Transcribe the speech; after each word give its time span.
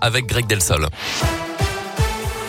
avec 0.00 0.26
Greg 0.26 0.46
Delsol. 0.46 0.88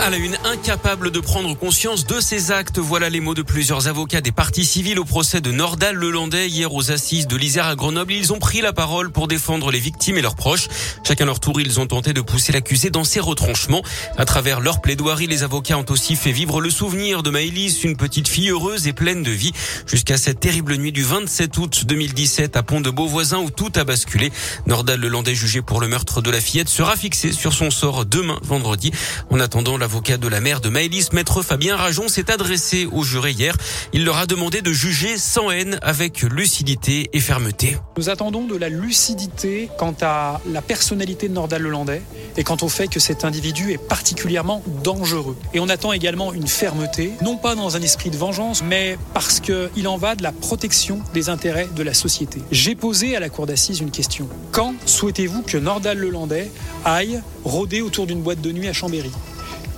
À 0.00 0.10
la 0.10 0.16
une, 0.16 0.36
incapable 0.44 1.10
de 1.10 1.20
prendre 1.20 1.56
conscience 1.56 2.06
de 2.06 2.20
ses 2.20 2.50
actes. 2.50 2.78
Voilà 2.78 3.08
les 3.08 3.20
mots 3.20 3.34
de 3.34 3.42
plusieurs 3.42 3.88
avocats 3.88 4.20
des 4.20 4.32
parties 4.32 4.64
civiles 4.64 4.98
au 4.98 5.04
procès 5.04 5.40
de 5.40 5.52
Nordal 5.52 5.94
Lelandais 5.94 6.48
hier 6.48 6.72
aux 6.72 6.90
assises 6.90 7.26
de 7.28 7.36
l'Isère 7.36 7.66
à 7.66 7.76
Grenoble. 7.76 8.12
Ils 8.12 8.32
ont 8.32 8.38
pris 8.38 8.60
la 8.60 8.72
parole 8.72 9.10
pour 9.10 9.28
défendre 9.28 9.70
les 9.70 9.78
victimes 9.78 10.16
et 10.16 10.22
leurs 10.22 10.34
proches. 10.34 10.68
Chacun 11.04 11.26
leur 11.26 11.40
tour, 11.40 11.60
ils 11.60 11.78
ont 11.78 11.86
tenté 11.86 12.12
de 12.12 12.20
pousser 12.20 12.52
l'accusé 12.52 12.90
dans 12.90 13.04
ses 13.04 13.20
retranchements. 13.20 13.82
À 14.16 14.24
travers 14.24 14.60
leur 14.60 14.80
plaidoirie, 14.80 15.26
les 15.26 15.44
avocats 15.44 15.78
ont 15.78 15.86
aussi 15.90 16.16
fait 16.16 16.32
vivre 16.32 16.60
le 16.60 16.70
souvenir 16.70 17.22
de 17.22 17.30
Maëlys, 17.30 17.84
une 17.84 17.96
petite 17.96 18.28
fille 18.28 18.48
heureuse 18.48 18.88
et 18.88 18.92
pleine 18.92 19.22
de 19.22 19.30
vie, 19.30 19.52
jusqu'à 19.86 20.16
cette 20.16 20.40
terrible 20.40 20.76
nuit 20.76 20.92
du 20.92 21.04
27 21.04 21.56
août 21.58 21.84
2017 21.86 22.56
à 22.56 22.62
Pont 22.62 22.80
de 22.80 22.90
Beauvoisin 22.90 23.38
où 23.38 23.50
tout 23.50 23.72
a 23.76 23.84
basculé. 23.84 24.32
Nordal 24.66 25.00
Lelandais, 25.00 25.34
jugé 25.34 25.62
pour 25.62 25.80
le 25.80 25.86
meurtre 25.86 26.22
de 26.22 26.30
la 26.30 26.40
fillette, 26.40 26.68
sera 26.68 26.96
fixé 26.96 27.32
sur 27.32 27.52
son 27.52 27.70
sort 27.70 28.04
demain, 28.04 28.38
vendredi. 28.42 28.90
En 29.30 29.38
attendant, 29.38 29.78
L'avocat 29.82 30.16
de 30.16 30.28
la 30.28 30.40
mère 30.40 30.60
de 30.60 30.68
Maëlys, 30.68 31.12
maître 31.12 31.42
Fabien 31.42 31.74
Rajon, 31.74 32.06
s'est 32.06 32.30
adressé 32.30 32.86
au 32.92 33.02
juré 33.02 33.32
hier. 33.32 33.56
Il 33.92 34.04
leur 34.04 34.16
a 34.16 34.26
demandé 34.26 34.62
de 34.62 34.72
juger 34.72 35.18
sans 35.18 35.50
haine, 35.50 35.80
avec 35.82 36.22
lucidité 36.22 37.10
et 37.12 37.18
fermeté. 37.18 37.76
Nous 37.96 38.08
attendons 38.08 38.44
de 38.44 38.54
la 38.54 38.68
lucidité 38.68 39.70
quant 39.78 39.96
à 40.00 40.40
la 40.48 40.62
personnalité 40.62 41.28
de 41.28 41.34
Nordal 41.34 41.62
Lelandais 41.62 42.02
et 42.36 42.44
quant 42.44 42.58
au 42.62 42.68
fait 42.68 42.86
que 42.86 43.00
cet 43.00 43.24
individu 43.24 43.72
est 43.72 43.78
particulièrement 43.88 44.62
dangereux. 44.84 45.36
Et 45.52 45.58
on 45.58 45.68
attend 45.68 45.92
également 45.92 46.32
une 46.32 46.46
fermeté, 46.46 47.10
non 47.20 47.36
pas 47.36 47.56
dans 47.56 47.76
un 47.76 47.82
esprit 47.82 48.10
de 48.10 48.16
vengeance, 48.16 48.62
mais 48.62 48.96
parce 49.14 49.40
qu'il 49.40 49.88
en 49.88 49.96
va 49.96 50.14
de 50.14 50.22
la 50.22 50.30
protection 50.30 51.00
des 51.12 51.28
intérêts 51.28 51.68
de 51.74 51.82
la 51.82 51.92
société. 51.92 52.40
J'ai 52.52 52.76
posé 52.76 53.16
à 53.16 53.20
la 53.20 53.30
cour 53.30 53.46
d'assises 53.46 53.80
une 53.80 53.90
question. 53.90 54.28
Quand 54.52 54.74
souhaitez-vous 54.86 55.42
que 55.42 55.58
Nordal 55.58 55.98
Lelandais 55.98 56.52
aille 56.84 57.20
rôder 57.42 57.80
autour 57.80 58.06
d'une 58.06 58.22
boîte 58.22 58.40
de 58.40 58.52
nuit 58.52 58.68
à 58.68 58.72
Chambéry? 58.72 59.10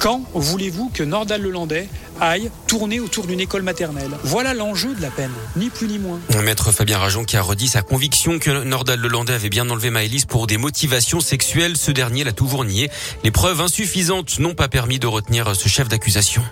Quand 0.04 0.20
voulez-vous 0.34 0.90
que 0.92 1.02
Nordal 1.02 1.40
Lelandais 1.40 1.88
aille 2.20 2.50
tourner 2.66 3.00
autour 3.00 3.26
d'une 3.26 3.40
école 3.40 3.62
maternelle? 3.62 4.10
Voilà 4.22 4.52
l'enjeu 4.52 4.94
de 4.94 5.00
la 5.00 5.10
peine, 5.10 5.30
ni 5.56 5.70
plus 5.70 5.88
ni 5.88 5.98
moins. 5.98 6.20
Maître 6.42 6.72
Fabien 6.72 6.98
Rajon 6.98 7.24
qui 7.24 7.38
a 7.38 7.40
redit 7.40 7.68
sa 7.68 7.80
conviction 7.80 8.38
que 8.38 8.64
Nordal 8.64 9.00
Lelandais 9.00 9.32
avait 9.32 9.48
bien 9.48 9.70
enlevé 9.70 9.88
Maëlys 9.88 10.26
pour 10.26 10.46
des 10.46 10.58
motivations 10.58 11.20
sexuelles. 11.20 11.78
Ce 11.78 11.90
dernier 11.90 12.22
l'a 12.22 12.32
toujours 12.32 12.66
nié. 12.66 12.90
Les 13.22 13.30
preuves 13.30 13.62
insuffisantes 13.62 14.38
n'ont 14.40 14.54
pas 14.54 14.68
permis 14.68 14.98
de 14.98 15.06
retenir 15.06 15.56
ce 15.56 15.70
chef 15.70 15.88
d'accusation. 15.88 16.42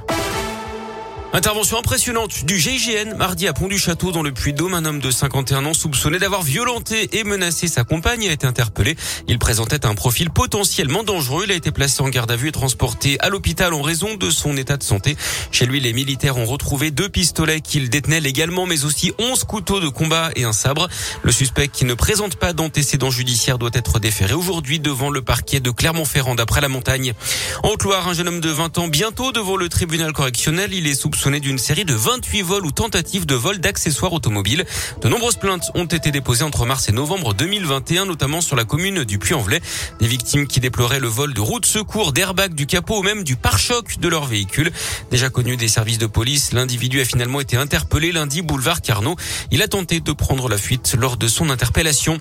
Intervention 1.35 1.79
impressionnante 1.79 2.45
du 2.45 2.59
GIGN 2.59 3.17
mardi 3.17 3.49
à 3.49 3.55
Pont-du-Château 3.55 4.13
dans 4.13 4.23
le 4.23 4.33
Puy-de-Dôme. 4.33 4.75
Un 4.75 4.85
homme 4.85 5.01
de 5.01 5.11
51 5.11 5.65
ans 5.65 5.73
soupçonné 5.73 6.19
d'avoir 6.19 6.43
violenté 6.43 7.09
et 7.19 7.25
menacé 7.25 7.69
sa 7.69 7.85
compagne 7.85 8.29
a 8.29 8.33
été 8.33 8.47
interpellé. 8.47 8.97
Il 9.29 9.39
présentait 9.39 9.87
un 9.87 9.95
profil 9.95 10.29
potentiellement 10.29 11.05
dangereux. 11.05 11.45
Il 11.47 11.53
a 11.53 11.55
été 11.55 11.73
placé 11.73 12.03
en 12.03 12.11
garde 12.11 12.31
à 12.31 12.37
vue 12.37 12.49
et 12.49 12.53
transporté 12.53 13.19
à 13.21 13.31
l'hôpital 13.31 13.73
en 13.73 13.81
raison 13.81 14.15
de 14.17 14.29
son 14.29 14.59
état 14.59 14.77
de 14.77 14.83
santé. 14.83 15.17
Chez 15.51 15.65
lui, 15.65 15.81
les 15.81 15.95
militaires 15.95 16.37
ont 16.37 16.45
retrouvé 16.45 16.91
deux 16.91 17.09
pistolets 17.09 17.63
qu'il 17.63 17.89
détenait 17.89 18.21
légalement, 18.21 18.67
mais 18.67 18.85
aussi 18.85 19.15
11 19.19 19.45
couteaux 19.45 19.81
de 19.81 19.89
combat 19.89 20.29
et 20.37 20.45
un 20.45 20.53
sabre. 20.53 20.91
Le 21.23 21.33
suspect 21.33 21.69
qui 21.69 21.87
ne 21.87 21.95
présente 21.95 22.37
pas 22.37 22.53
d'antécédents 22.53 23.11
judiciaires 23.11 23.57
doit 23.57 23.71
être 23.73 24.01
déféré 24.01 24.35
aujourd'hui 24.35 24.81
devant 24.81 25.09
le 25.09 25.23
parquet 25.23 25.61
de 25.61 25.71
Clermont-Ferrand 25.71 26.35
d'après 26.35 26.61
la 26.61 26.69
montagne. 26.69 27.15
En 27.63 27.71
Haute-Loire, 27.71 28.07
un 28.07 28.13
jeune 28.13 28.29
homme 28.29 28.41
de 28.41 28.51
20 28.51 28.77
ans 28.77 28.89
bientôt 28.89 29.33
devant 29.33 29.57
le 29.57 29.71
tribunal 29.71 30.13
correctionnel. 30.13 30.75
Il 30.75 30.87
est 30.87 30.95
soupçonné 30.95 31.22
d'une 31.31 31.59
série 31.59 31.85
de 31.85 31.95
28 31.95 32.43
vols 32.43 32.67
ou 32.67 32.73
tentatives 32.73 33.27
de 33.27 33.37
vol 33.37 33.59
d'accessoires 33.59 34.13
automobiles. 34.13 34.65
De 35.03 35.09
nombreuses 35.09 35.37
plaintes 35.37 35.71
ont 35.75 35.85
été 35.85 36.11
déposées 36.11 36.43
entre 36.43 36.67
mars 36.67 36.89
et 36.89 36.93
novembre 36.93 37.33
2021, 37.33 38.07
notamment 38.07 38.41
sur 38.41 38.57
la 38.57 38.65
commune 38.65 39.05
du 39.05 39.21
Puy-en-Velay. 39.21 39.61
Des 40.01 40.09
victimes 40.09 40.49
qui 40.49 40.59
déploraient 40.59 40.99
le 40.99 41.07
vol 41.07 41.33
de 41.33 41.41
roues 41.41 41.61
de 41.61 41.67
secours, 41.67 42.13
d'airbags, 42.13 42.55
du 42.55 42.67
capot 42.67 42.99
ou 42.99 43.03
même 43.03 43.23
du 43.23 43.37
pare-choc 43.37 44.01
de 44.01 44.09
leur 44.09 44.25
véhicule. 44.25 44.73
Déjà 45.13 45.31
connu 45.31 45.57
des 45.57 45.69
services 45.69 45.99
de 45.99 46.07
police, 46.07 46.53
l'individu 46.53 47.01
a 47.01 47.05
finalement 47.05 47.41
été 47.41 47.57
interpellé 47.57 48.11
lundi 48.11 48.43
boulevard 48.43 48.83
Carnot. 48.83 49.15
Il 49.53 49.63
a 49.63 49.69
tenté 49.69 50.01
de 50.01 50.13
prendre 50.13 50.49
la 50.49 50.59
fuite 50.59 50.97
lors 50.99 51.17
de 51.17 51.29
son 51.29 51.51
interpellation. 51.51 52.21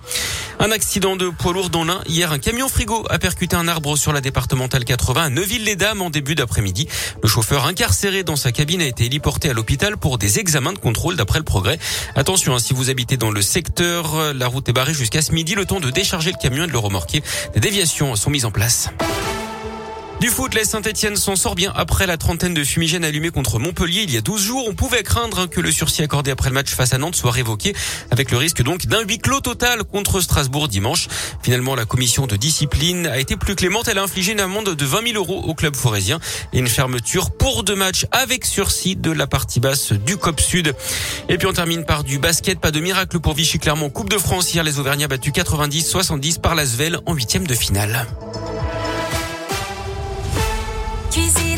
Un 0.64 0.70
accident 0.70 1.16
de 1.16 1.30
poids 1.30 1.54
lourd 1.54 1.72
dans 1.72 1.84
l'un. 1.84 2.02
Hier, 2.08 2.32
un 2.32 2.38
camion 2.38 2.70
frigo 2.70 3.04
a 3.10 3.18
percuté 3.18 3.56
un 3.56 3.68
arbre 3.68 3.98
sur 3.98 4.14
la 4.14 4.22
départementale 4.22 4.86
80 4.86 5.24
à 5.24 5.30
Neuville-les-Dames 5.30 6.04
en 6.04 6.12
début 6.12 6.36
d'après-midi. 6.36 6.88
Le 7.24 7.28
chauffeur 7.28 7.66
incarcéré 7.66 8.24
dans 8.24 8.36
sa 8.36 8.52
cabine 8.52 8.80
a 8.80 8.86
été 8.86 9.06
héliporté 9.06 9.50
à 9.50 9.54
l'hôpital 9.54 9.98
pour 9.98 10.20
des 10.20 10.38
examens 10.38 10.74
de 10.74 10.78
contrôle 10.78 11.16
d'après 11.16 11.40
le 11.40 11.46
progrès. 11.46 11.80
Attention, 12.16 12.54
hein, 12.54 12.60
si 12.60 12.76
vous 12.76 12.92
habitez 12.92 13.18
dans 13.18 13.32
le 13.32 13.42
secteur, 13.42 14.36
la 14.36 14.48
route 14.48 14.70
est 14.70 14.74
barrée 14.74 14.94
jusqu'à 14.94 15.24
ce 15.24 15.32
midi, 15.32 15.56
le 15.56 15.66
temps 15.66 15.80
de 15.80 15.90
décharger 15.90 16.32
le 16.32 16.38
camion 16.40 16.66
et 16.66 16.68
de 16.68 16.72
le 16.72 16.78
remorquer. 16.78 17.24
Des 17.56 17.60
déviations 17.60 18.16
sont 18.16 18.30
mises 18.30 18.46
en 18.46 18.52
place. 18.52 18.92
Du 20.22 20.28
foot, 20.28 20.54
les 20.54 20.66
Saint-Etienne 20.66 21.16
s'en 21.16 21.36
sort 21.36 21.56
bien 21.56 21.74
après 21.76 22.06
la 22.06 22.16
trentaine 22.16 22.54
de 22.54 22.64
fumigènes 22.64 23.04
allumés 23.04 23.32
contre 23.32 23.58
Montpellier 23.58 24.04
il 24.04 24.14
y 24.14 24.18
a 24.18 24.22
12 24.22 24.40
jours. 24.40 24.66
On 24.70 24.76
pouvait 24.76 25.02
craindre 25.02 25.50
que 25.50 25.60
le 25.60 25.72
sursis 25.72 26.04
accordé 26.04 26.30
après 26.30 26.50
le 26.50 26.54
match 26.54 26.70
face 26.70 26.94
à 26.94 27.00
Nantes 27.00 27.16
soit 27.16 27.32
révoqué, 27.32 27.74
avec 28.12 28.30
le 28.30 28.38
risque 28.38 28.62
donc 28.62 28.86
d'un 28.86 29.02
huis 29.02 29.18
clos 29.18 29.40
total 29.40 29.84
contre 29.84 30.22
Strasbourg 30.22 30.68
dimanche. 30.68 31.08
Finalement, 31.42 31.74
la 31.74 31.86
commission 31.86 32.28
de 32.28 32.36
discipline 32.36 33.08
a 33.08 33.18
été 33.18 33.36
plus 33.36 33.56
clémente. 33.56 33.88
Elle 33.88 33.98
a 33.98 34.04
infligé 34.04 34.34
une 34.34 34.42
amende 34.42 34.76
de 34.76 34.86
20 34.86 35.08
000 35.08 35.16
euros 35.16 35.42
au 35.44 35.56
club 35.56 35.76
forésien 35.76 36.20
et 36.54 36.60
une 36.60 36.68
fermeture 36.68 37.32
pour 37.32 37.64
deux 37.64 37.76
matchs 37.76 38.06
avec 38.12 38.46
sursis 38.46 38.96
de 38.96 39.10
la 39.10 39.26
partie 39.26 39.60
basse 39.60 39.92
du 39.92 40.18
COP 40.18 40.40
Sud. 40.40 40.76
Et 41.30 41.40
puis 41.40 41.48
on 41.48 41.54
termine 41.54 41.84
par 41.84 42.04
du 42.04 42.20
basket. 42.20 42.60
Pas 42.60 42.70
de 42.70 42.80
miracle 42.80 43.20
pour 43.20 43.34
Vichy-Clermont. 43.34 43.90
Coupe 43.90 44.10
de 44.12 44.20
France 44.20 44.54
hier, 44.54 44.64
les 44.64 44.78
Auvergnats 44.78 45.08
battus 45.08 45.34
90-70 45.34 46.42
par 46.42 46.54
l'Asvel 46.54 47.00
en 47.08 47.16
huitième 47.16 47.48
de 47.48 47.56
finale 47.56 48.06
cuisine. 51.12 51.51